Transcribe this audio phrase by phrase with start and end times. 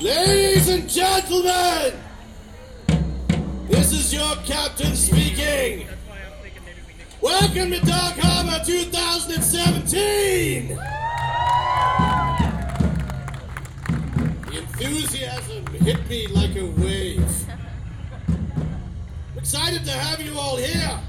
[0.00, 1.92] Ladies and gentlemen,
[3.66, 5.88] this is your captain speaking.
[7.20, 10.68] Welcome to Dark Harbor 2017.
[14.46, 17.50] The enthusiasm hit me like a wave.
[18.28, 21.00] I'm excited to have you all here.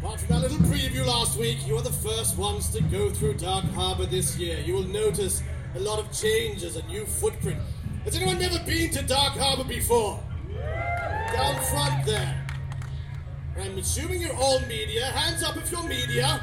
[0.00, 3.34] Apart from that little preview last week, you are the first ones to go through
[3.34, 4.60] Dark Harbor this year.
[4.60, 5.42] You will notice
[5.74, 7.60] a lot of changes, a new footprint.
[8.04, 10.18] Has anyone never been to Dark Harbor before?
[11.32, 12.46] Down front there.
[13.60, 15.06] I'm assuming you're all media.
[15.06, 16.40] Hands up if you're media.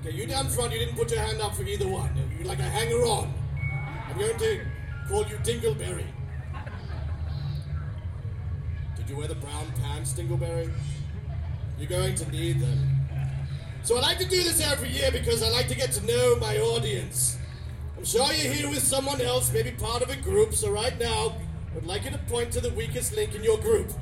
[0.00, 2.10] Okay, you down front, you didn't put your hand up for either one.
[2.36, 3.32] You're like a hanger on.
[4.08, 4.60] I'm going to
[5.08, 6.06] call you Dingleberry.
[8.96, 10.72] Did you wear the brown pants, Dingleberry?
[11.78, 13.06] You're going to need them.
[13.84, 16.36] So I like to do this every year because I like to get to know
[16.36, 17.38] my audience.
[18.02, 21.36] I'm sure you're here with someone else, maybe part of a group, so right now,
[21.76, 23.92] I'd like you to point to the weakest link in your group.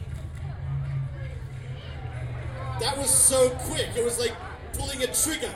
[2.80, 4.34] That was so quick, it was like
[4.72, 5.54] pulling a trigger.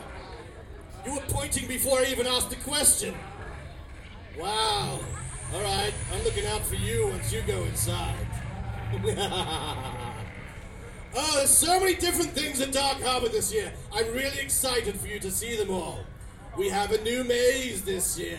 [1.06, 3.14] You were pointing before I even asked the question.
[4.38, 5.00] Wow.
[5.54, 8.26] All right, I'm looking out for you once you go inside.
[11.16, 13.72] oh, there's so many different things at Dark Harbor this year.
[13.90, 16.00] I'm really excited for you to see them all.
[16.56, 18.38] We have a new maze this year.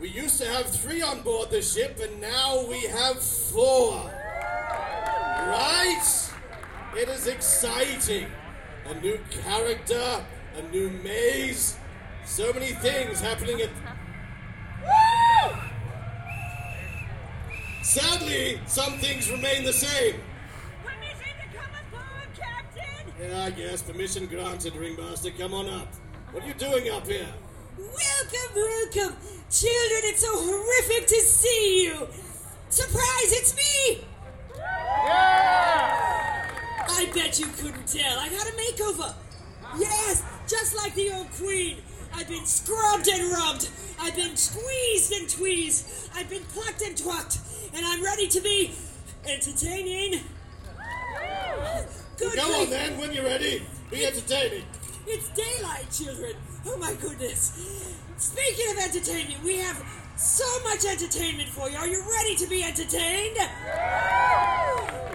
[0.00, 4.10] We used to have three on board the ship, and now we have four.
[5.46, 6.30] Right?
[6.96, 8.28] It is exciting.
[8.86, 10.24] A new character,
[10.56, 11.76] a new maze,
[12.24, 13.68] so many things happening at.
[17.82, 20.14] Sadly, some things remain the same.
[23.20, 23.82] Yeah, I guess.
[23.82, 25.30] Permission granted, Ringmaster.
[25.32, 25.88] Come on up.
[26.32, 27.26] What are you doing up here?
[27.76, 29.16] Welcome, welcome!
[29.50, 32.08] Children, it's so horrific to see you!
[32.68, 34.04] Surprise, it's me!
[34.56, 36.50] Yeah!
[36.88, 38.18] I bet you couldn't tell.
[38.18, 39.14] I got a makeover.
[39.78, 41.78] Yes, just like the old queen.
[42.14, 43.68] I've been scrubbed and rubbed.
[44.00, 46.10] I've been squeezed and tweezed.
[46.14, 47.38] I've been plucked and twacked.
[47.74, 48.72] And I'm ready to be
[49.26, 50.20] entertaining.
[52.20, 53.62] Good Go on then, when you're ready.
[53.90, 54.64] Be entertaining.
[55.06, 56.34] It's daylight, children.
[56.66, 57.96] Oh my goodness.
[58.18, 59.82] Speaking of entertainment, we have
[60.16, 61.78] so much entertainment for you.
[61.78, 63.38] Are you ready to be entertained?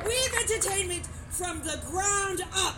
[0.04, 2.78] We have entertainment from the ground up.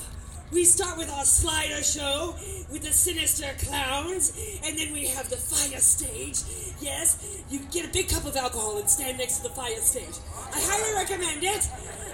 [0.51, 2.35] We start with our slider show
[2.69, 4.33] with the sinister clowns,
[4.65, 6.43] and then we have the fire stage.
[6.81, 9.79] Yes, you can get a big cup of alcohol and stand next to the fire
[9.79, 10.19] stage.
[10.53, 11.69] I highly recommend it.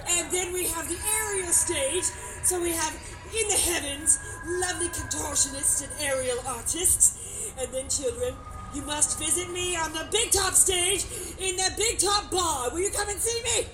[0.09, 2.05] And then we have the aerial stage.
[2.43, 2.93] So we have
[3.33, 7.51] in the heavens lovely contortionists and aerial artists.
[7.59, 8.33] And then, children,
[8.73, 11.05] you must visit me on the big top stage
[11.39, 12.71] in the big top bar.
[12.71, 13.67] Will you come and see me?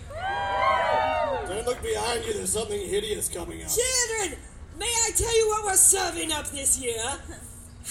[1.47, 2.34] Don't look behind you.
[2.34, 3.69] There's something hideous coming up.
[3.69, 4.38] Children,
[4.78, 7.01] may I tell you what we're serving up this year?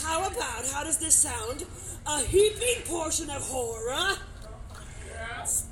[0.03, 1.65] How about, how does this sound?
[2.07, 4.17] A heaping portion of horror,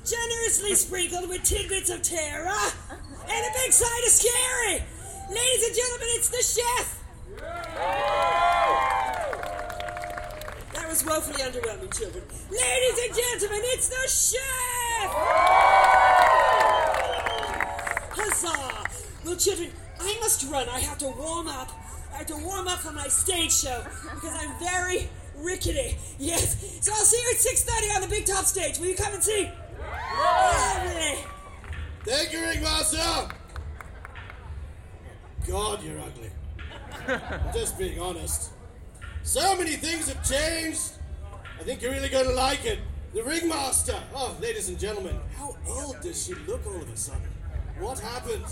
[0.05, 4.83] generously sprinkled with tidbits of terror, and a big side of scary.
[5.29, 7.03] Ladies and gentlemen, it's the chef.
[10.73, 12.23] That was woefully underwhelming, children.
[12.49, 15.11] Ladies and gentlemen, it's the chef!
[18.11, 18.83] Huzzah!
[19.25, 20.69] Well, children, I must run.
[20.69, 21.69] I have to warm up.
[22.13, 23.83] I have to warm up for my stage show
[24.15, 25.97] because I'm very rickety.
[26.17, 26.79] Yes.
[26.81, 28.79] So I'll see you at 6.30 on the big top stage.
[28.79, 29.49] Will you come and see?
[32.03, 33.29] Thank you, Ringmaster!
[35.47, 36.31] God, you're ugly.
[37.07, 38.51] I'm just being honest.
[39.23, 40.93] So many things have changed.
[41.59, 42.79] I think you're really going to like it.
[43.13, 43.97] The Ringmaster.
[44.13, 47.27] Oh, ladies and gentlemen, how old does she look all of a sudden?
[47.79, 48.45] What happened?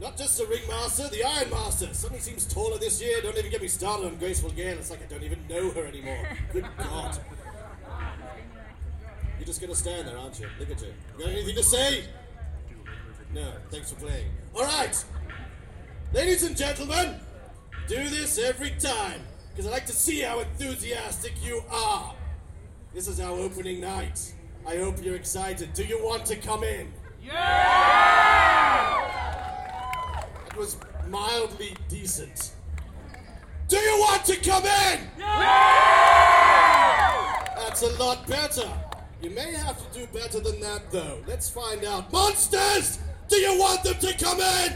[0.00, 1.94] Not just the Ringmaster, the Ironmaster.
[1.94, 3.20] Suddenly seems taller this year.
[3.20, 4.78] Don't even get me started on Graceful Gale.
[4.78, 6.26] It's like I don't even know her anymore.
[6.52, 7.18] Good God.
[9.50, 10.46] You're just gonna stand there, aren't you?
[10.60, 10.94] Look at you.
[11.18, 12.04] You got anything to say?
[13.34, 13.50] No.
[13.68, 14.30] Thanks for playing.
[14.54, 15.04] All right,
[16.14, 17.16] ladies and gentlemen,
[17.88, 22.14] do this every time because I like to see how enthusiastic you are.
[22.94, 24.32] This is our opening night.
[24.64, 25.72] I hope you're excited.
[25.72, 26.92] Do you want to come in?
[27.20, 27.32] Yeah.
[30.46, 30.76] That was
[31.08, 32.52] mildly decent.
[33.66, 35.00] Do you want to come in?
[35.18, 35.26] Yeah!
[37.56, 38.70] That's a lot better.
[39.22, 41.18] You may have to do better than that, though.
[41.26, 42.10] Let's find out.
[42.10, 42.98] Monsters!
[43.28, 44.72] Do you want them to come in?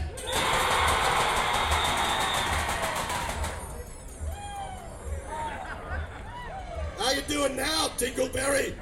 [6.97, 8.75] How you doing now, Dingleberry.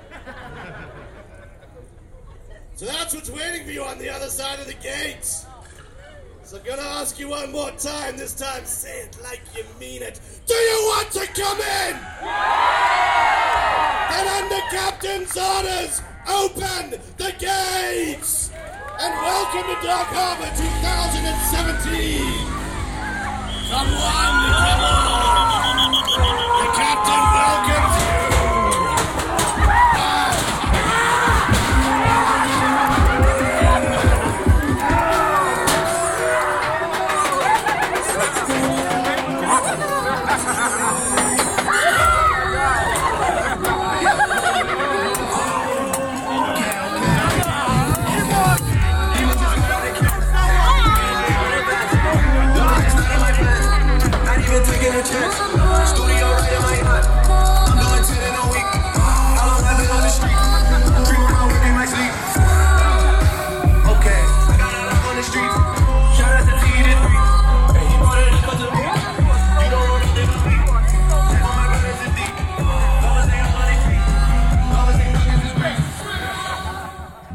[2.75, 5.45] So that's what's waiting for you on the other side of the gates.
[6.53, 8.15] So I'm gonna ask you one more time.
[8.15, 10.19] This time, say it like you mean it.
[10.45, 11.97] Do you want to come in?
[14.11, 18.51] Then, under Captain's orders, open the gates
[19.01, 22.21] and welcome to Dark Harbor 2017.
[23.73, 25.89] Come on, come on.
[26.61, 27.82] The captain welcomes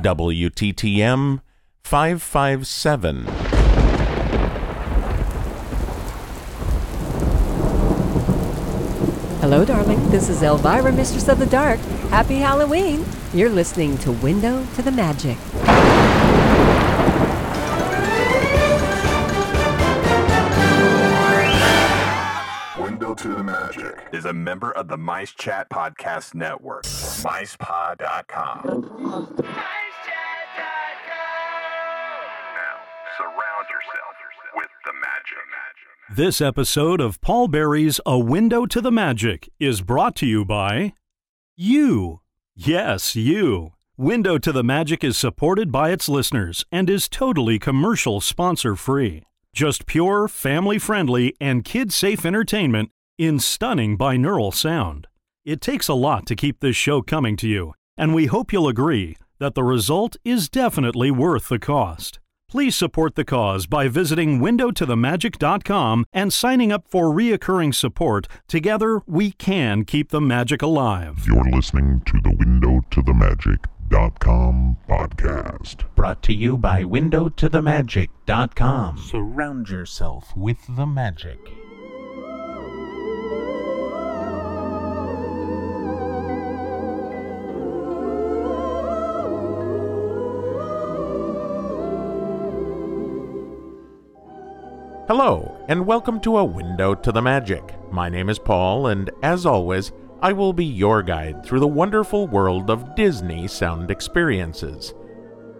[0.02, 1.40] WTTM
[1.82, 3.26] 557.
[9.40, 10.10] Hello, darling.
[10.10, 11.80] This is Elvira, Mistress of the Dark.
[12.10, 13.04] Happy Halloween.
[13.32, 15.38] You're listening to Window to the Magic.
[22.78, 26.84] Window to the Magic is a member of the Mice Chat Podcast Network.
[26.84, 28.66] MicePod.com.
[36.14, 40.94] This episode of Paul Berry's A Window to the Magic is brought to you by
[41.56, 42.20] you.
[42.56, 43.72] Yes, you.
[43.96, 49.24] Window to the Magic is supported by its listeners and is totally commercial sponsor free.
[49.52, 55.08] Just pure, family friendly, and kid safe entertainment in stunning binaural sound.
[55.44, 58.68] It takes a lot to keep this show coming to you, and we hope you'll
[58.68, 62.18] agree that the result is definitely worth the cost.
[62.50, 68.26] Please support the cause by visiting windowtothemagic.com and signing up for reoccurring support.
[68.46, 71.26] Together, we can keep the magic alive.
[71.26, 75.84] You're listening to the Window to the Magic.com podcast.
[75.94, 78.96] Brought to you by windowtothemagic.com.
[78.96, 81.38] Surround yourself with the magic.
[95.08, 97.62] Hello, and welcome to A Window to the Magic.
[97.90, 99.90] My name is Paul, and as always,
[100.20, 104.92] I will be your guide through the wonderful world of Disney sound experiences.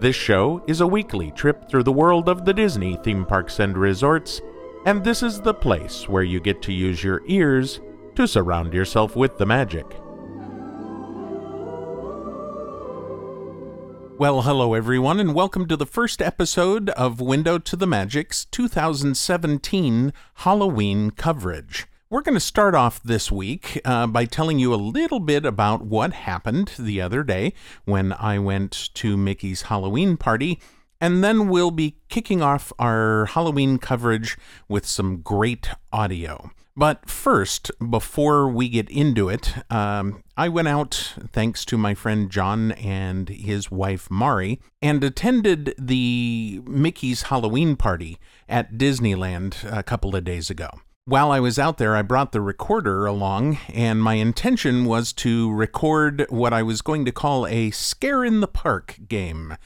[0.01, 3.75] This show is a weekly trip through the world of the Disney theme parks and
[3.75, 4.43] resorts,
[4.85, 7.81] and this is the place where you get to use your ears
[8.17, 9.87] to surround yourself with the magic.
[14.19, 20.13] Well, hello everyone, and welcome to the first episode of Window to the Magic's 2017
[20.35, 21.87] Halloween coverage.
[22.11, 25.87] We're going to start off this week uh, by telling you a little bit about
[25.87, 27.53] what happened the other day
[27.85, 30.61] when I went to Mickey's Halloween party,
[31.01, 36.51] and then we'll be kicking off our Halloween coverage with some great audio.
[36.79, 42.31] But first, before we get into it, um, I went out, thanks to my friend
[42.31, 50.15] John and his wife Mari, and attended the Mickey's Halloween party at Disneyland a couple
[50.15, 50.69] of days ago.
[51.07, 55.53] While I was out there, I brought the recorder along, and my intention was to
[55.53, 59.57] record what I was going to call a Scare in the Park game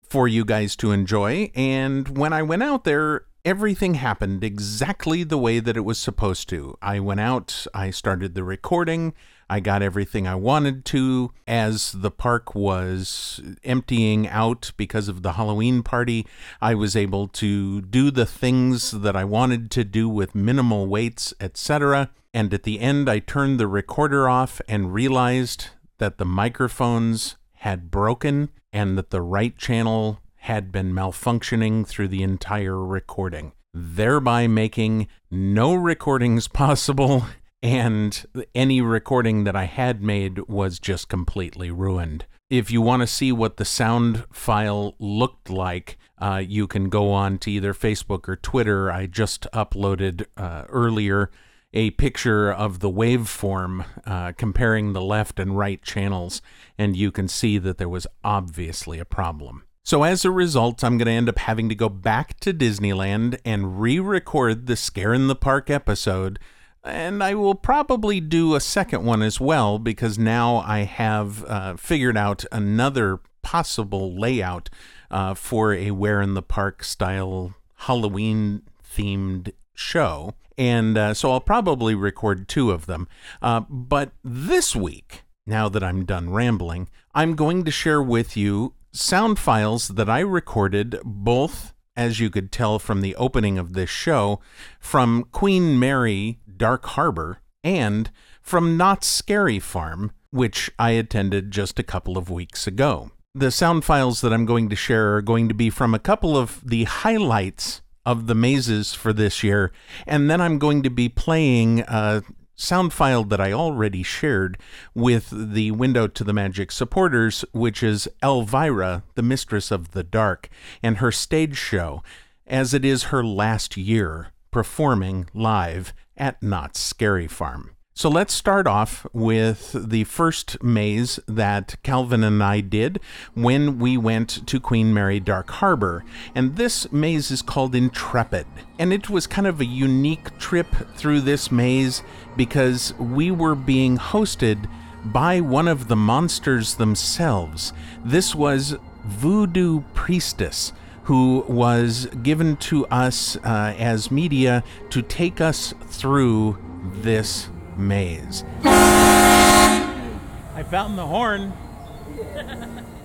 [0.00, 1.50] for you guys to enjoy.
[1.54, 6.48] And when I went out there, everything happened exactly the way that it was supposed
[6.48, 6.78] to.
[6.80, 9.12] I went out, I started the recording,
[9.52, 11.30] I got everything I wanted to.
[11.46, 16.26] As the park was emptying out because of the Halloween party,
[16.62, 21.34] I was able to do the things that I wanted to do with minimal weights,
[21.38, 22.08] etc.
[22.32, 25.66] And at the end, I turned the recorder off and realized
[25.98, 32.22] that the microphones had broken and that the right channel had been malfunctioning through the
[32.22, 37.26] entire recording, thereby making no recordings possible,
[37.62, 42.26] and any recording that I had made was just completely ruined.
[42.50, 47.10] If you want to see what the sound file looked like, uh, you can go
[47.10, 48.90] on to either Facebook or Twitter.
[48.90, 51.30] I just uploaded uh, earlier
[51.72, 56.42] a picture of the waveform uh, comparing the left and right channels,
[56.76, 59.64] and you can see that there was obviously a problem.
[59.84, 63.38] So, as a result, I'm going to end up having to go back to Disneyland
[63.44, 66.38] and re record the Scare in the Park episode.
[66.84, 71.76] And I will probably do a second one as well because now I have uh,
[71.76, 74.68] figured out another possible layout
[75.10, 80.34] uh, for a Where in the Park style Halloween themed show.
[80.58, 83.08] And uh, so I'll probably record two of them.
[83.40, 88.74] Uh, but this week, now that I'm done rambling, I'm going to share with you
[88.92, 93.90] sound files that I recorded both, as you could tell from the opening of this
[93.90, 94.40] show,
[94.78, 101.84] from Queen Mary Dark Harbor and from Knott's Scary Farm, which I attended just a
[101.84, 103.10] couple of weeks ago.
[103.34, 106.36] The sound files that I'm going to share are going to be from a couple
[106.36, 109.72] of the highlights of the mazes for this year,
[110.06, 112.22] and then I'm going to be playing a
[112.54, 114.58] sound file that I already shared
[114.94, 120.48] with the Window to the Magic supporters, which is Elvira, the Mistress of the Dark,
[120.82, 122.02] and her stage show,
[122.46, 127.70] as it is her last year performing live at Knott's Scary Farm.
[127.94, 132.98] So let's start off with the first maze that Calvin and I did
[133.34, 136.02] when we went to Queen Mary Dark Harbor.
[136.34, 138.46] And this maze is called Intrepid.
[138.78, 142.02] And it was kind of a unique trip through this maze
[142.34, 144.70] because we were being hosted
[145.04, 147.74] by one of the monsters themselves.
[148.02, 150.72] This was Voodoo Priestess
[151.04, 156.56] who was given to us uh, as media to take us through
[157.02, 158.44] this maze.
[158.64, 161.52] I found the horn.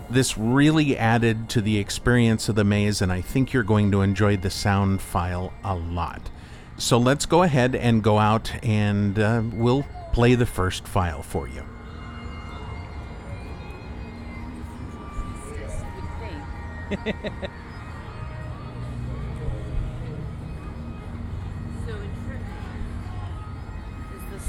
[0.09, 4.01] This really added to the experience of the maze, and I think you're going to
[4.01, 6.29] enjoy the sound file a lot.
[6.77, 11.47] So let's go ahead and go out and uh, we'll play the first file for
[11.47, 11.63] you.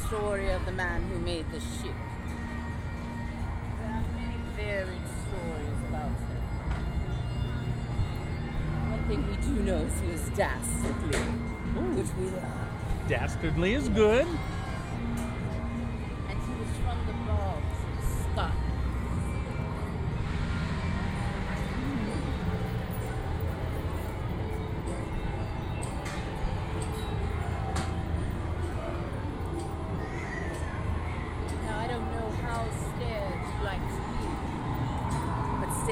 [0.08, 1.92] story of the man who made the ship.
[3.78, 6.42] There are many varied stories about him.
[8.90, 11.18] One thing we do know is he was dastardly,
[11.94, 13.06] which we love.
[13.06, 14.26] Dastardly is good.
[16.26, 18.67] And he was from the bogs of Scotland.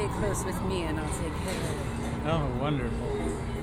[0.06, 2.26] Stay close with me and I'll take care of it.
[2.26, 3.55] Oh, wonderful.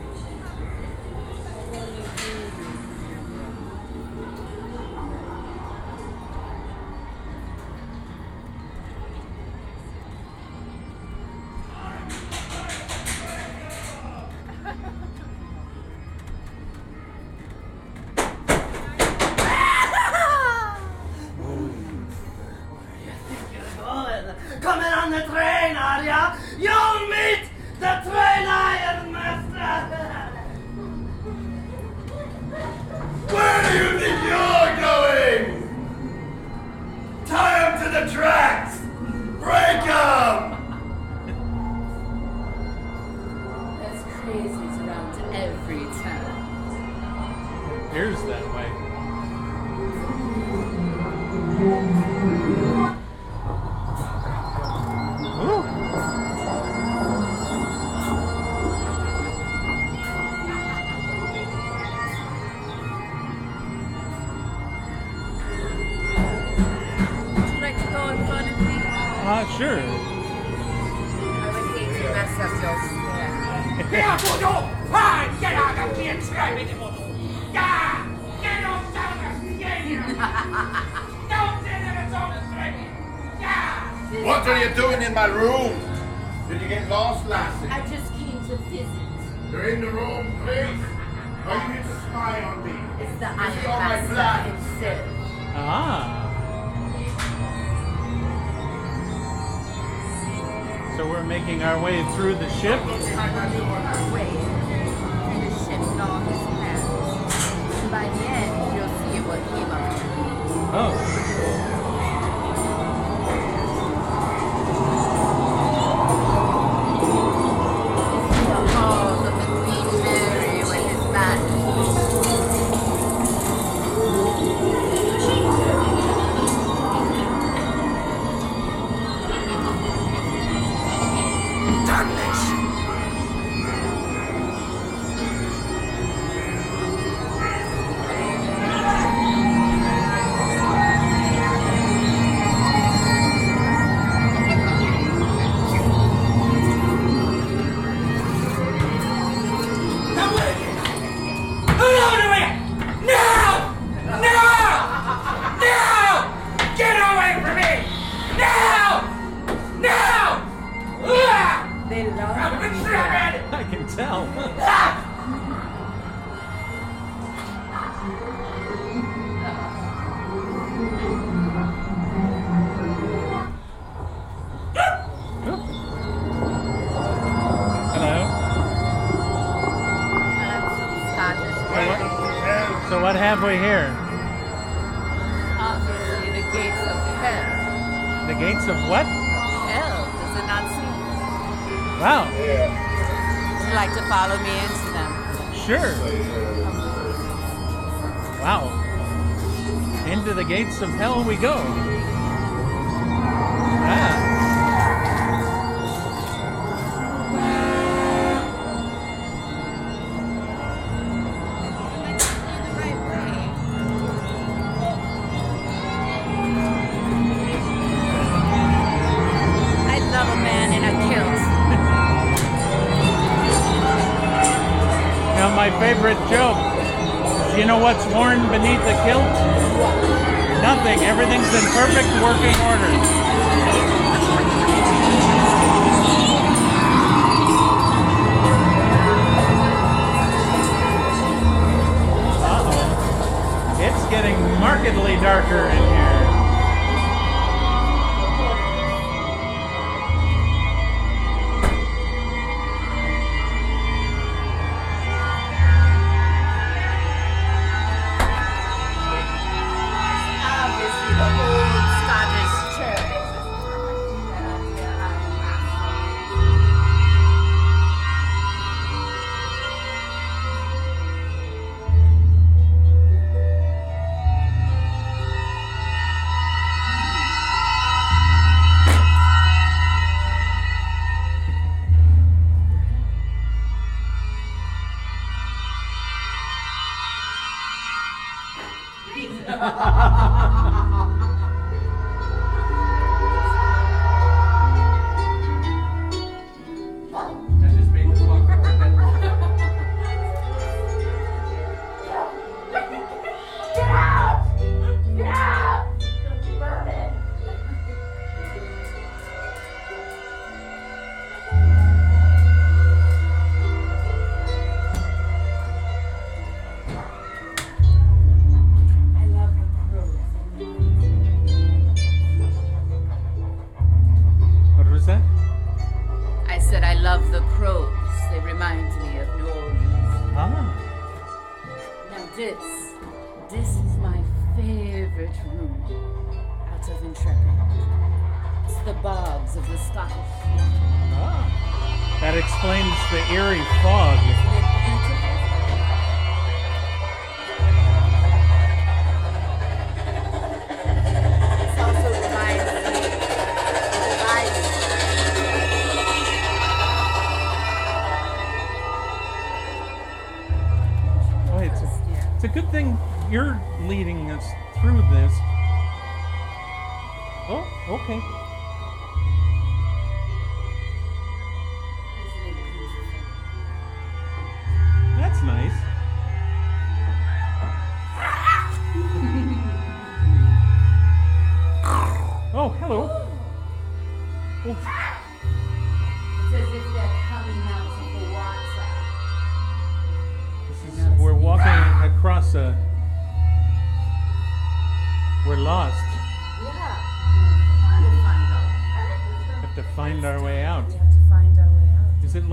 [289.64, 290.10] ha ha ha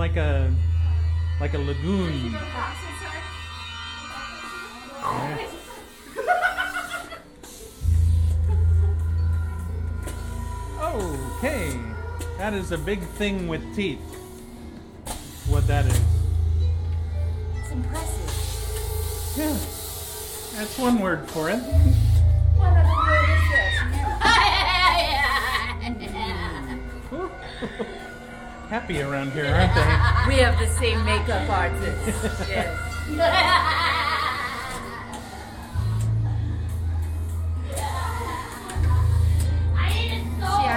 [0.01, 0.51] like a
[1.39, 2.35] like a lagoon.
[10.81, 11.79] Okay,
[12.39, 13.99] that is a big thing with teeth.
[15.47, 16.01] What that is.
[17.59, 19.37] It's impressive.
[19.37, 19.55] Yeah,
[20.57, 21.59] that's one word for it.
[21.59, 23.43] What other word is
[27.71, 27.87] this?
[28.71, 29.81] happy around here, aren't they?
[30.33, 32.47] We have the same makeup artist.
[32.47, 32.79] yes.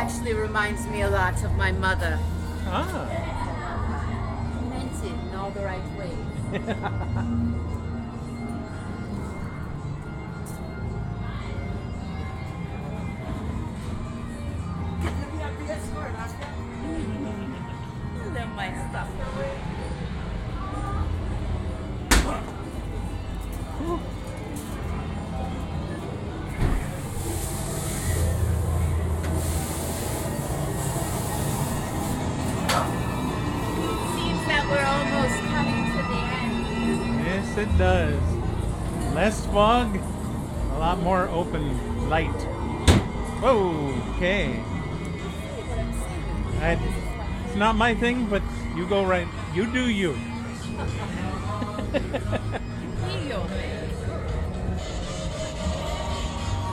[0.05, 2.19] actually reminds me a lot of my mother.
[2.67, 3.07] Ah.
[4.71, 6.99] Meant it in all the right ways.
[47.85, 48.41] my thing, but
[48.75, 49.29] you go right.
[49.55, 50.17] You do you.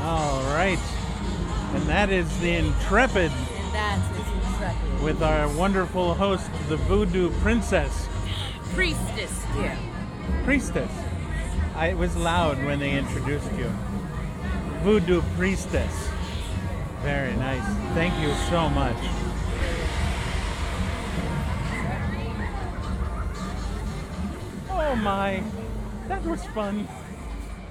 [0.03, 0.79] All right.
[1.73, 5.03] And that is the Intrepid And that is intrepid.
[5.03, 8.07] with our wonderful host, the Voodoo Princess.
[8.73, 9.77] Priestess, dear.
[10.45, 10.91] Priestess.
[11.75, 13.69] I, it was loud when they introduced you.
[14.83, 16.09] Voodoo Priestess.
[17.01, 17.65] Very nice.
[17.95, 19.30] Thank you so much.
[24.91, 25.41] Oh my,
[26.09, 26.85] that was fun.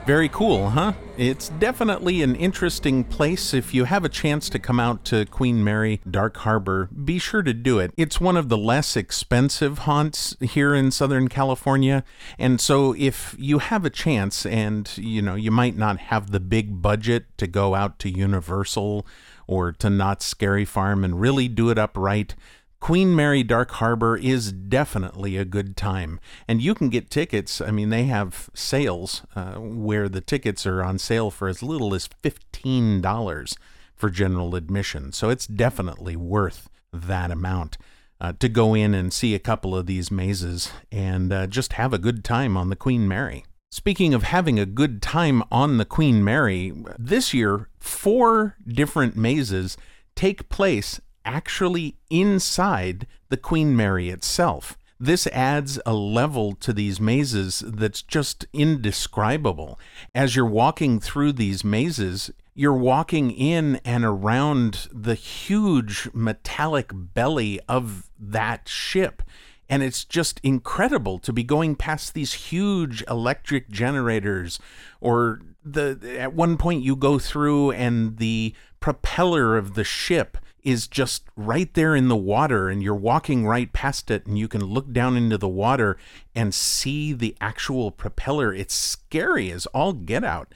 [0.06, 0.94] Very cool, huh?
[1.18, 3.52] It's definitely an interesting place.
[3.52, 7.42] If you have a chance to come out to Queen Mary Dark Harbor, be sure
[7.42, 7.92] to do it.
[7.98, 12.04] It's one of the less expensive haunts here in Southern California.
[12.38, 16.40] And so if you have a chance and, you know, you might not have the
[16.40, 19.06] big budget to go out to Universal
[19.46, 22.34] or to Knott's Scary Farm and really do it up right,
[22.80, 26.18] Queen Mary Dark Harbor is definitely a good time.
[26.48, 27.60] And you can get tickets.
[27.60, 31.94] I mean, they have sales uh, where the tickets are on sale for as little
[31.94, 33.56] as $15
[33.94, 35.12] for general admission.
[35.12, 37.76] So it's definitely worth that amount
[38.18, 41.92] uh, to go in and see a couple of these mazes and uh, just have
[41.92, 43.44] a good time on the Queen Mary.
[43.70, 49.76] Speaking of having a good time on the Queen Mary, this year, four different mazes
[50.16, 54.76] take place actually inside the Queen Mary itself.
[55.02, 59.78] This adds a level to these mazes that's just indescribable.
[60.14, 67.58] As you're walking through these mazes, you're walking in and around the huge metallic belly
[67.66, 69.22] of that ship.
[69.70, 74.58] And it's just incredible to be going past these huge electric generators
[75.00, 80.86] or the at one point you go through and the propeller of the ship is
[80.86, 84.64] just right there in the water and you're walking right past it and you can
[84.64, 85.96] look down into the water
[86.34, 88.52] and see the actual propeller.
[88.52, 90.52] It's scary as all get out.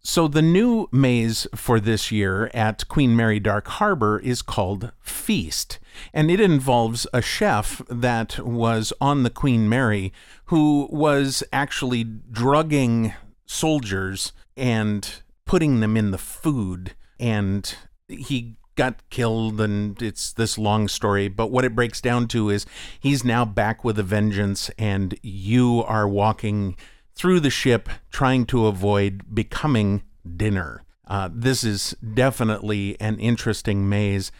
[0.00, 5.78] So the new maze for this year at Queen Mary Dark Harbor is called Feast,
[6.14, 10.12] and it involves a chef that was on the Queen Mary
[10.46, 13.12] who was actually drugging
[13.44, 17.74] soldiers and putting them in the food and
[18.08, 21.28] he got killed and it's this long story.
[21.28, 22.64] But what it breaks down to is
[22.98, 26.76] he's now back with a vengeance and you are walking
[27.14, 30.02] through the ship trying to avoid becoming
[30.36, 30.84] dinner.
[31.06, 34.30] Uh, this is definitely an interesting maze.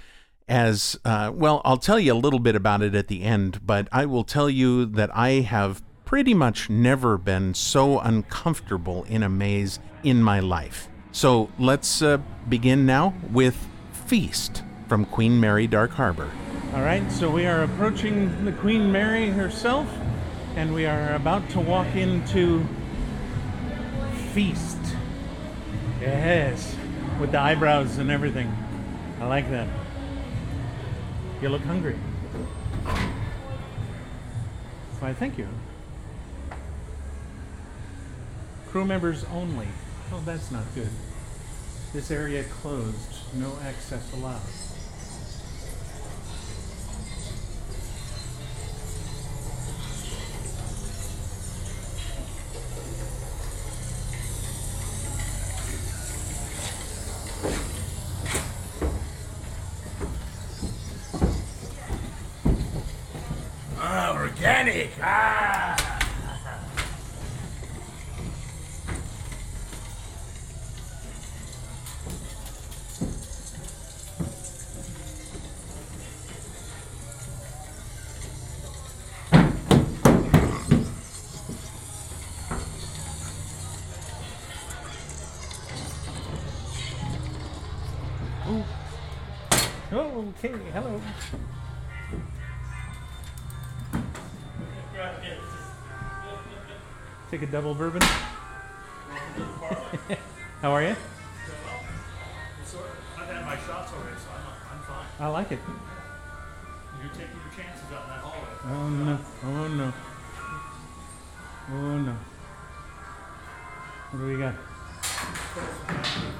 [0.51, 3.87] As uh, well i'll tell you a little bit about it at the end but
[3.92, 9.29] i will tell you that i have pretty much never been so uncomfortable in a
[9.29, 10.88] maze in my life.
[11.12, 12.16] So let's uh,
[12.48, 13.68] begin now with
[14.08, 16.30] Feast from Queen Mary Dark Harbor.
[16.72, 19.86] All right, so we are approaching the Queen Mary herself,
[20.56, 22.66] and we are about to walk into
[24.32, 24.78] Feast.
[26.00, 26.74] Yes,
[27.20, 28.50] with the eyebrows and everything.
[29.20, 29.68] I like that.
[31.42, 31.96] You look hungry.
[35.00, 35.48] Why, thank you.
[38.70, 39.68] Crew members only.
[40.10, 40.88] Oh, that's not good.
[41.92, 43.17] This area closed.
[43.34, 44.40] No access allowed.
[63.80, 64.90] Ah, organic.
[65.02, 65.97] Ah.
[90.38, 91.01] Okay, hello.
[97.31, 98.01] Take a double bourbon.
[100.62, 100.96] How are you?
[103.16, 104.40] I've had my shots already, so I'm,
[104.72, 105.07] I'm fine.
[105.20, 105.59] I like it.
[107.03, 108.48] You're taking your chances out in that hallway.
[108.64, 109.18] Oh no!
[109.44, 109.92] Oh no!
[111.70, 112.16] Oh no!
[114.11, 114.55] What do we got?
[114.55, 115.61] Two,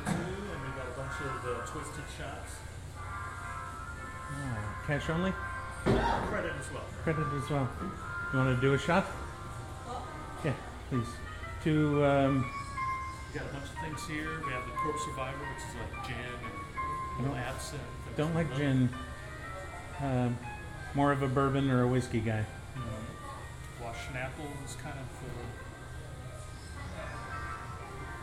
[0.09, 2.53] and we got a bunch of uh, twisted shots.
[4.31, 5.33] Oh, cash only?
[5.85, 6.85] Credit as well.
[7.05, 7.69] Credit as well.
[8.33, 9.07] You want to do a shot?
[10.45, 10.53] Yeah,
[10.91, 11.07] please.
[11.65, 12.51] to um,
[13.33, 14.41] We got a bunch of things here.
[14.47, 17.83] We have the Corpse Reviver, which is like gin I and don't- absinthe.
[18.07, 18.89] and don't like gin.
[20.01, 20.39] Um,
[20.95, 22.45] more of a bourbon or a whiskey guy.
[22.77, 22.83] Know,
[23.85, 25.07] Wash Schnapple is kind of.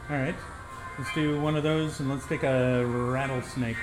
[0.10, 0.36] Uh, All right,
[0.98, 3.76] let's do one of those and let's take a rattlesnake.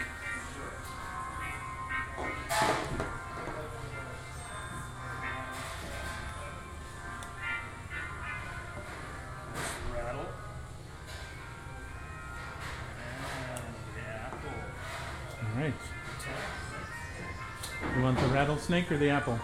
[18.72, 19.38] Rattlesnake or the apple?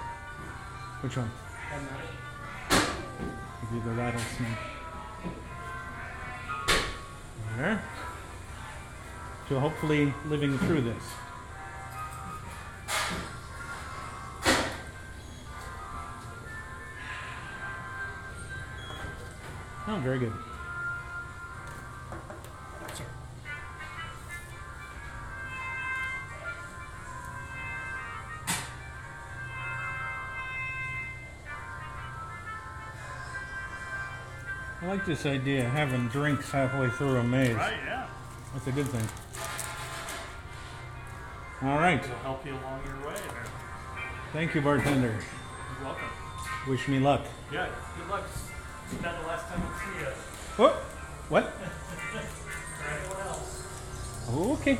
[1.03, 1.31] Which one?
[2.71, 4.49] Give you the rattlesnake.
[7.57, 7.83] There.
[9.49, 11.03] So hopefully living through this.
[19.91, 20.33] Oh, very good.
[34.89, 37.55] I like this idea of having drinks halfway through a maze.
[37.55, 38.07] Right, yeah.
[38.55, 39.07] That's a good thing.
[41.61, 42.03] All right.
[42.03, 43.45] It'll help you along your way there.
[44.33, 45.09] Thank you, bartender.
[45.09, 46.09] You're welcome.
[46.67, 47.27] Wish me luck.
[47.53, 48.25] Yeah, good luck.
[48.91, 50.07] It's not the last time we'll see you.
[50.59, 50.83] Oh,
[51.29, 51.53] what?
[52.89, 53.67] Anyone else.
[54.31, 54.79] Oh, okay.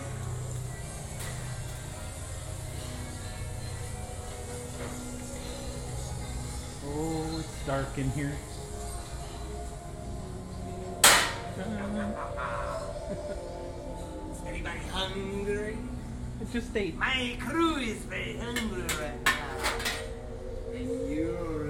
[6.87, 8.33] Oh, it's dark in here.
[16.53, 16.75] Just.
[16.97, 19.35] My crew is very hungry right now.
[20.75, 21.68] And you're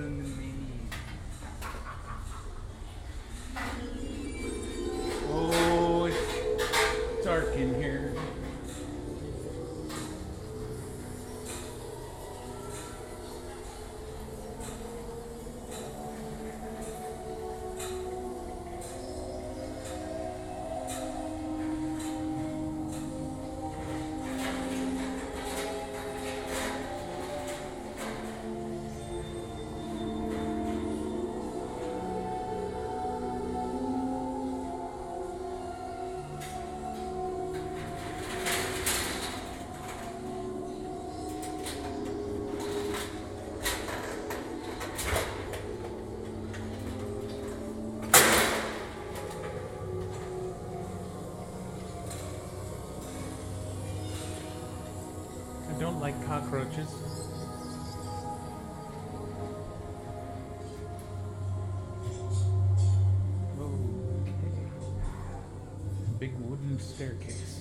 [66.99, 67.55] staircase.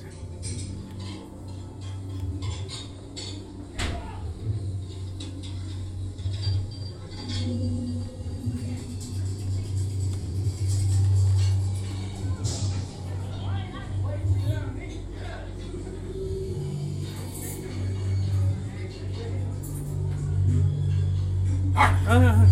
[22.10, 22.46] Ah,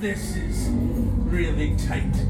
[0.00, 0.70] This is
[1.28, 2.29] really tight.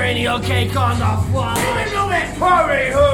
[0.00, 1.52] cranial cake on the floor.
[1.58, 3.09] Even me a party.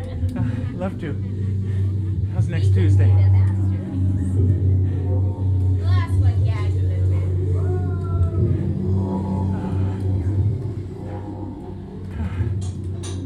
[0.74, 1.12] Love to.
[2.32, 3.10] How's next Tuesday?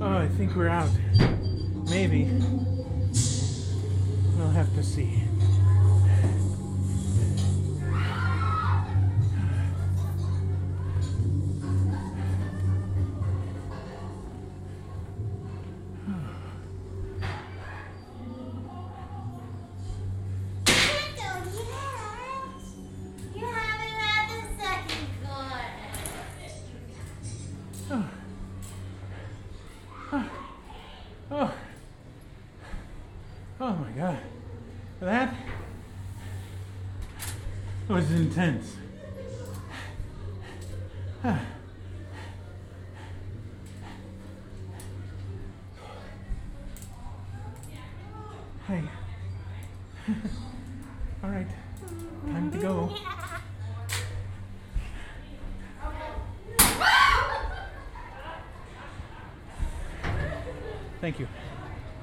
[0.00, 0.90] Oh, I think we're out.
[1.88, 2.24] Maybe.
[4.36, 5.22] We'll have to see.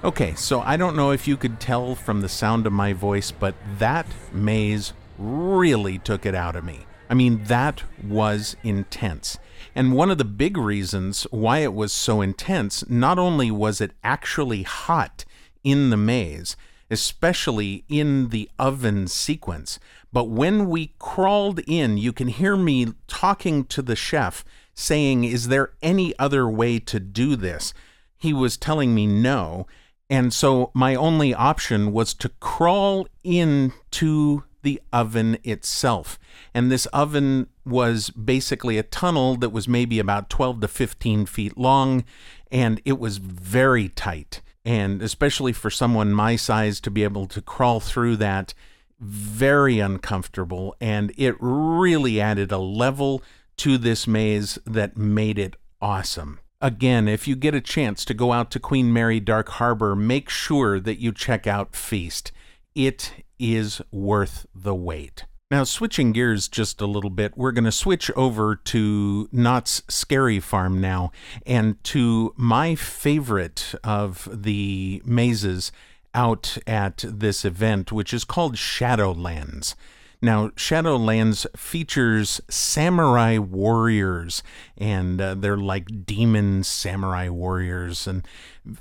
[0.04, 3.30] Okay, so I don't know if you could tell from the sound of my voice,
[3.30, 6.88] but that maze really took it out of me.
[7.08, 9.38] I mean, that was intense.
[9.76, 13.92] And one of the big reasons why it was so intense, not only was it
[14.04, 15.24] actually hot
[15.64, 16.58] in the maze,
[16.90, 19.78] especially in the oven sequence,
[20.12, 24.44] but when we crawled in, you can hear me talking to the chef
[24.74, 27.72] saying, Is there any other way to do this?
[28.18, 29.68] He was telling me no.
[30.12, 36.20] And so my only option was to crawl into the oven itself.
[36.54, 41.58] And this oven was basically a tunnel that was maybe about 12 to 15 feet
[41.58, 42.04] long,
[42.52, 44.42] and it was very tight.
[44.66, 48.54] And especially for someone my size to be able to crawl through that,
[49.00, 50.76] very uncomfortable.
[50.82, 53.24] And it really added a level
[53.58, 56.42] to this maze that made it awesome.
[56.64, 60.30] Again, if you get a chance to go out to Queen Mary Dark Harbor, make
[60.30, 62.32] sure that you check out Feast.
[62.76, 65.26] It is worth the wait.
[65.50, 70.40] Now, switching gears just a little bit, we're going to switch over to Knott's Scary
[70.40, 71.12] Farm now
[71.48, 75.72] and to my favorite of the mazes
[76.14, 79.74] out at this event, which is called Shadowlands.
[80.22, 84.44] Now, Shadowlands features samurai warriors,
[84.78, 88.28] and uh, they're like demon samurai warriors, and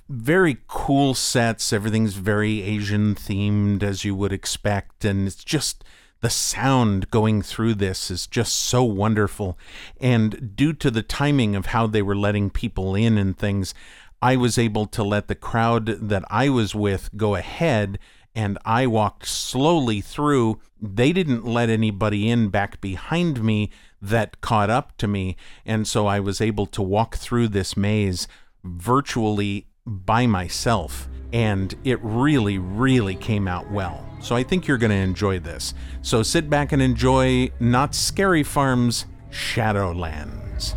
[0.08, 1.72] very cool sets.
[1.72, 5.82] Everything's very Asian themed, as you would expect, and it's just
[6.20, 9.58] the sound going through this is just so wonderful.
[9.98, 13.72] And due to the timing of how they were letting people in and things,
[14.20, 17.98] I was able to let the crowd that I was with go ahead
[18.34, 20.60] and I walked slowly through.
[20.80, 23.70] They didn't let anybody in back behind me
[24.00, 25.36] that caught up to me.
[25.66, 28.28] And so I was able to walk through this maze
[28.64, 31.08] virtually by myself.
[31.32, 34.06] And it really, really came out well.
[34.20, 35.74] So I think you're going to enjoy this.
[36.02, 40.76] So sit back and enjoy Knott's Scary Farm's Shadowlands.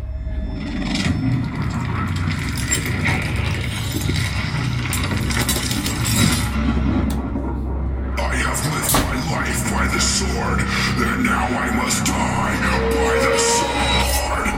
[10.04, 12.56] Sword, and now I must die
[12.92, 14.48] by the sword.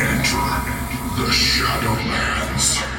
[0.00, 0.48] Enter
[1.18, 2.97] the Shadowlands.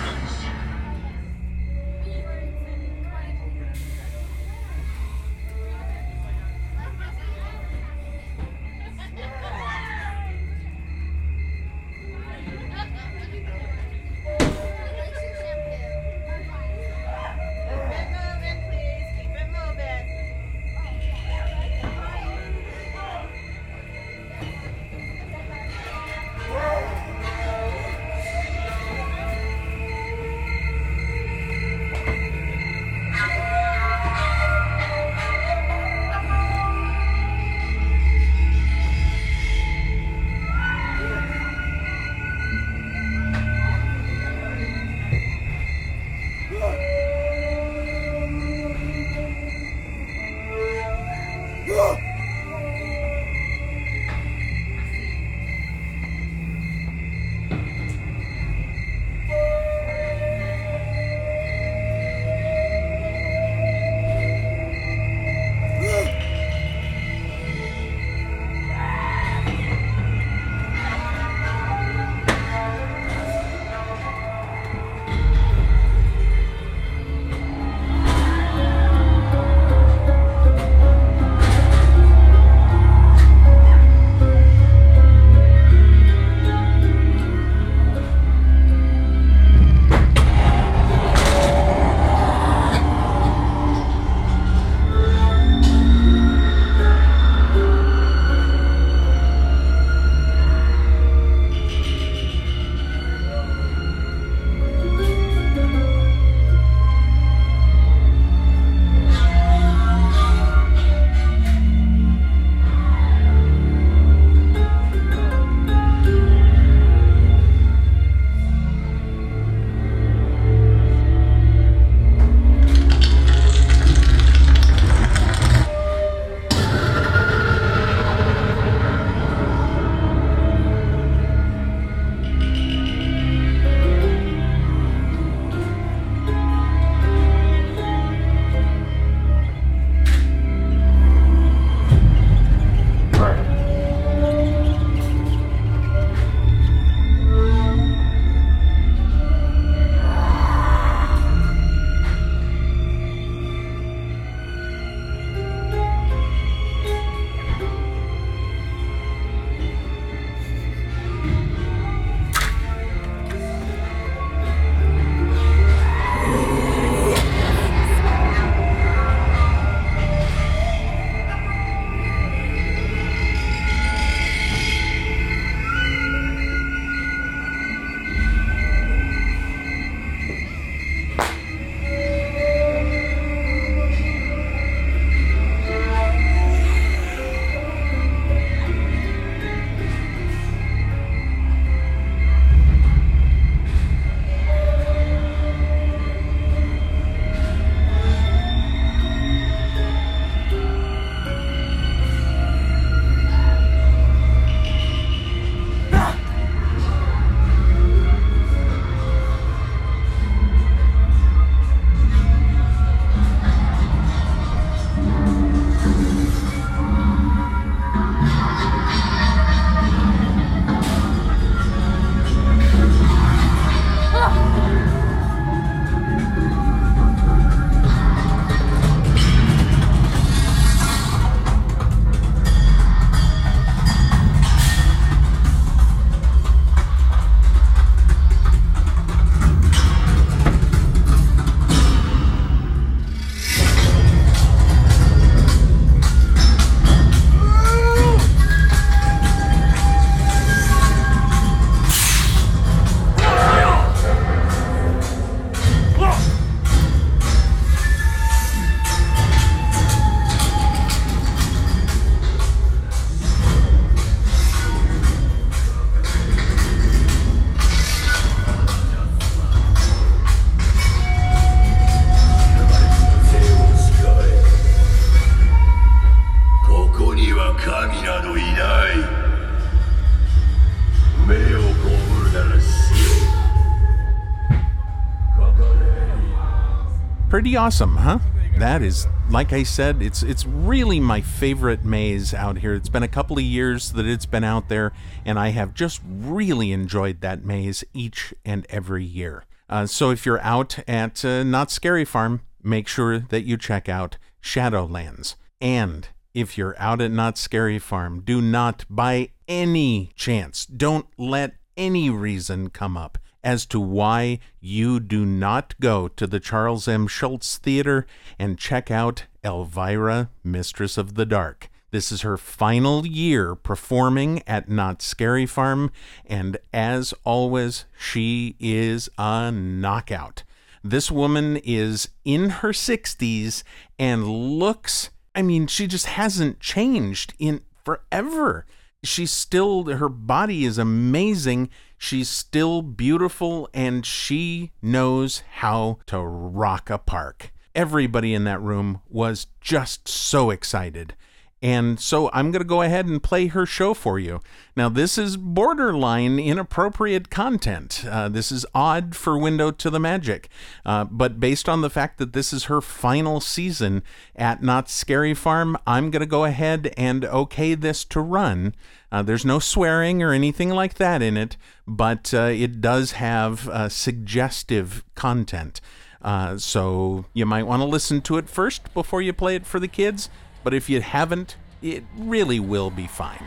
[287.29, 288.17] Pretty awesome, huh?
[288.57, 292.73] That is, like I said, it's it's really my favorite maze out here.
[292.73, 296.01] It's been a couple of years that it's been out there, and I have just
[296.03, 299.45] really enjoyed that maze each and every year.
[299.69, 303.87] Uh, so if you're out at uh, Knott's Scary Farm, make sure that you check
[303.87, 305.35] out Shadowlands.
[305.61, 311.57] And if you're out at Knott's Scary Farm, do not, by any chance, don't let
[311.77, 317.07] any reason come up as to why you do not go to the Charles M.
[317.07, 318.05] Schulz Theater
[318.37, 321.69] and check out Elvira, Mistress of the Dark.
[321.91, 325.91] This is her final year performing at Knott's Scary Farm,
[326.25, 330.43] and as always, she is a knockout.
[330.83, 333.63] This woman is in her 60s
[333.97, 338.65] and looks, I mean, she just hasn't changed in forever.
[339.03, 341.69] She's still, her body is amazing.
[342.01, 347.51] She's still beautiful and she knows how to rock a park.
[347.75, 351.13] Everybody in that room was just so excited.
[351.61, 354.39] And so I'm going to go ahead and play her show for you.
[354.77, 358.05] Now, this is borderline inappropriate content.
[358.09, 360.47] Uh, this is odd for Window to the Magic.
[360.85, 364.03] Uh, but based on the fact that this is her final season
[364.37, 368.73] at Knott's Scary Farm, I'm going to go ahead and okay this to run.
[369.11, 373.67] Uh, there's no swearing or anything like that in it, but uh, it does have
[373.67, 375.81] uh, suggestive content.
[376.21, 379.79] Uh, so you might want to listen to it first before you play it for
[379.79, 380.29] the kids
[380.69, 383.43] but if you haven't, it really will be fine.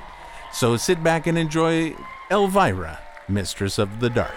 [0.53, 1.95] So sit back and enjoy
[2.33, 2.99] Elvira,
[3.29, 4.35] Mistress of the Dark.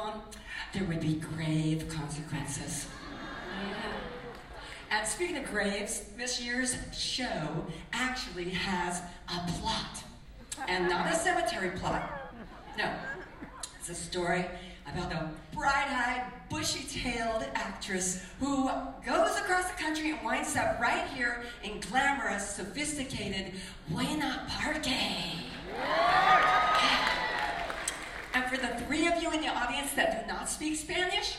[0.00, 0.22] on,
[0.72, 2.86] there would be grave consequences.
[3.68, 3.76] Yeah.
[4.90, 10.02] And speaking of graves, this year's show actually has a plot.
[10.68, 12.32] And not a cemetery plot.
[12.76, 12.90] No.
[13.78, 14.44] It's a story
[14.86, 18.68] about a bright eyed, bushy tailed actress who
[19.06, 23.52] goes across the country and winds up right here in glamorous, sophisticated
[23.88, 24.86] Buena Parque.
[25.76, 27.29] Yeah.
[28.32, 31.36] And for the three of you in the audience that do not speak Spanish,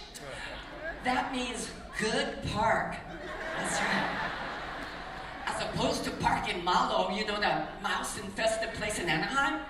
[1.04, 1.70] that means
[2.00, 2.96] good park.
[3.58, 4.32] That's right.
[5.46, 9.62] As opposed to park in Malo, you know, that mouse infested place in Anaheim?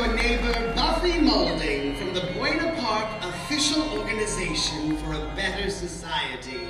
[0.00, 6.66] your neighbor Buffy Molding from the Buena Park Official Organization for a Better Society.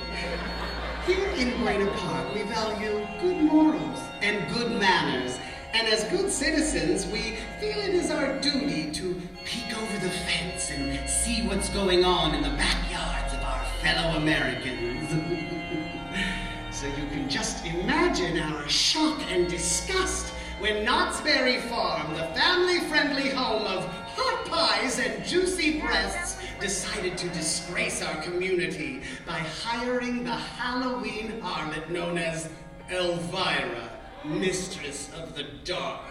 [1.05, 5.39] Here in Buena Park, we value good morals and good manners.
[5.71, 10.69] And as good citizens, we feel it is our duty to peek over the fence
[10.69, 15.09] and see what's going on in the backyards of our fellow Americans.
[16.75, 22.81] so you can just imagine our shock and disgust when Knott's Berry Farm, the family
[22.81, 23.83] friendly home of
[24.15, 31.89] hot pies and juicy breasts, decided to disgrace our community by hiring the Halloween harlot
[31.89, 32.47] known as
[32.91, 33.89] Elvira,
[34.23, 36.01] Mistress of the Dark.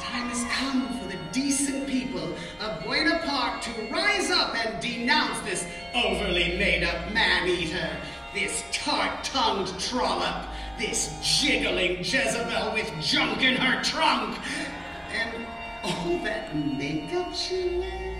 [0.00, 5.38] Time has come for the decent people of Buena Park to rise up and denounce
[5.48, 5.64] this
[5.94, 7.90] overly made up man eater,
[8.34, 10.46] this tart tongued trollop,
[10.80, 14.38] this jiggling Jezebel with junk in her trunk,
[15.12, 15.46] and
[15.84, 18.16] all that makeup she wears.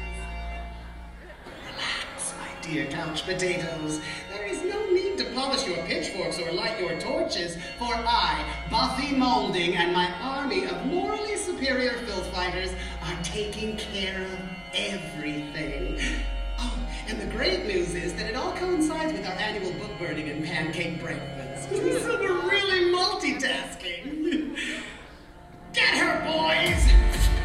[1.47, 4.01] Relax, my dear couch potatoes.
[4.31, 9.17] There is no need to polish your pitchforks or light your torches, for I, Buffy
[9.17, 14.39] Molding, and my army of morally superior filth fighters are taking care of
[14.75, 15.99] everything.
[17.11, 20.45] And the great news is that it all coincides with our annual book burning and
[20.45, 21.69] pancake breakfast.
[21.71, 24.57] so we're really multitasking.
[25.73, 27.40] Get her, boys!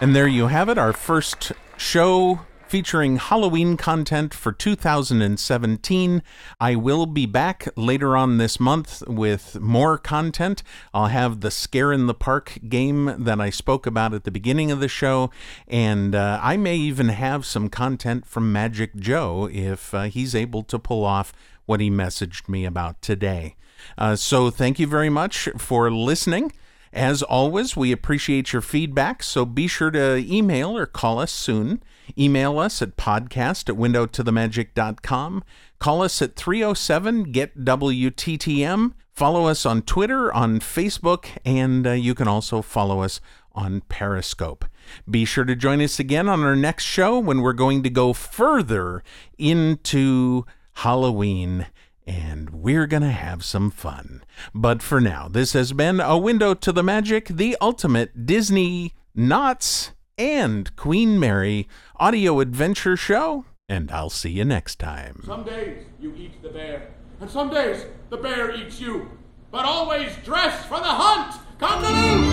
[0.00, 6.22] And there you have it, our first show featuring Halloween content for 2017.
[6.60, 10.62] I will be back later on this month with more content.
[10.94, 14.70] I'll have the Scare in the Park game that I spoke about at the beginning
[14.70, 15.32] of the show,
[15.66, 20.62] and uh, I may even have some content from Magic Joe if uh, he's able
[20.62, 21.32] to pull off
[21.66, 23.56] what he messaged me about today.
[23.96, 26.52] Uh, so thank you very much for listening.
[26.92, 31.82] As always, we appreciate your feedback, so be sure to email or call us soon.
[32.18, 35.44] Email us at podcast at windowtothemagic.com.
[35.78, 38.94] Call us at 307 GET WTTM.
[39.12, 43.20] Follow us on Twitter, on Facebook, and uh, you can also follow us
[43.52, 44.64] on Periscope.
[45.10, 48.12] Be sure to join us again on our next show when we're going to go
[48.12, 49.02] further
[49.36, 51.66] into Halloween
[52.08, 54.24] and we're going to have some fun.
[54.54, 59.92] But for now, this has been A Window to the Magic, the ultimate Disney, Knott's,
[60.16, 65.22] and Queen Mary audio adventure show, and I'll see you next time.
[65.26, 66.88] Some days you eat the bear,
[67.20, 69.10] and some days the bear eats you.
[69.50, 71.38] But always dress for the hunt!
[71.58, 72.30] Congaloo!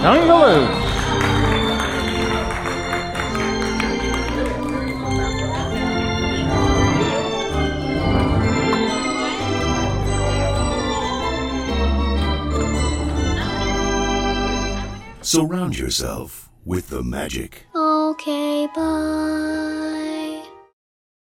[0.00, 1.97] Congaloo!
[15.30, 17.66] Surround yourself with the magic.
[17.76, 20.17] Okay, bye.